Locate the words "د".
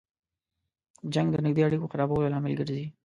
1.31-1.37